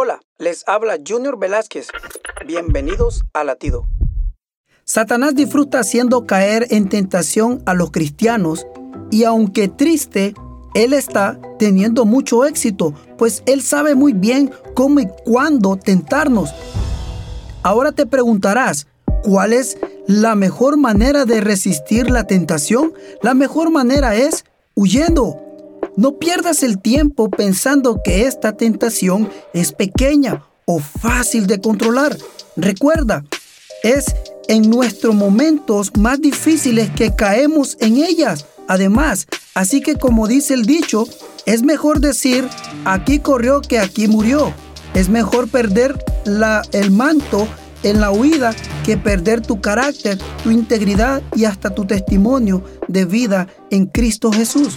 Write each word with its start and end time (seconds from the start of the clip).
Hola, 0.00 0.20
les 0.38 0.62
habla 0.68 0.96
Junior 1.04 1.40
Velázquez. 1.40 1.88
Bienvenidos 2.46 3.24
a 3.32 3.42
Latido. 3.42 3.88
Satanás 4.84 5.34
disfruta 5.34 5.80
haciendo 5.80 6.24
caer 6.24 6.68
en 6.70 6.88
tentación 6.88 7.64
a 7.66 7.74
los 7.74 7.90
cristianos 7.90 8.64
y 9.10 9.24
aunque 9.24 9.66
triste, 9.66 10.34
él 10.74 10.92
está 10.92 11.40
teniendo 11.58 12.04
mucho 12.04 12.44
éxito, 12.44 12.94
pues 13.16 13.42
él 13.46 13.60
sabe 13.60 13.96
muy 13.96 14.12
bien 14.12 14.52
cómo 14.74 15.00
y 15.00 15.08
cuándo 15.24 15.74
tentarnos. 15.74 16.54
Ahora 17.64 17.90
te 17.90 18.06
preguntarás, 18.06 18.86
¿cuál 19.24 19.52
es 19.52 19.78
la 20.06 20.36
mejor 20.36 20.76
manera 20.76 21.24
de 21.24 21.40
resistir 21.40 22.08
la 22.08 22.22
tentación? 22.22 22.92
La 23.20 23.34
mejor 23.34 23.72
manera 23.72 24.14
es 24.14 24.44
huyendo. 24.76 25.47
No 25.98 26.12
pierdas 26.12 26.62
el 26.62 26.78
tiempo 26.78 27.28
pensando 27.28 28.02
que 28.04 28.28
esta 28.28 28.52
tentación 28.52 29.28
es 29.52 29.72
pequeña 29.72 30.44
o 30.64 30.78
fácil 30.78 31.48
de 31.48 31.60
controlar. 31.60 32.16
Recuerda, 32.54 33.24
es 33.82 34.14
en 34.46 34.70
nuestros 34.70 35.16
momentos 35.16 35.90
más 35.98 36.20
difíciles 36.20 36.88
que 36.90 37.16
caemos 37.16 37.76
en 37.80 37.96
ellas. 37.96 38.46
Además, 38.68 39.26
así 39.54 39.80
que 39.80 39.96
como 39.96 40.28
dice 40.28 40.54
el 40.54 40.66
dicho, 40.66 41.04
es 41.46 41.64
mejor 41.64 41.98
decir, 41.98 42.48
aquí 42.84 43.18
corrió 43.18 43.60
que 43.60 43.80
aquí 43.80 44.06
murió. 44.06 44.54
Es 44.94 45.08
mejor 45.08 45.48
perder 45.48 45.98
el 46.70 46.90
manto 46.92 47.48
en 47.82 48.00
la 48.00 48.12
huida 48.12 48.54
que 48.84 48.96
perder 48.96 49.40
tu 49.40 49.60
carácter, 49.60 50.16
tu 50.44 50.52
integridad 50.52 51.22
y 51.34 51.44
hasta 51.44 51.70
tu 51.70 51.86
testimonio 51.86 52.62
de 52.86 53.04
vida 53.04 53.48
en 53.72 53.86
Cristo 53.86 54.30
Jesús. 54.30 54.76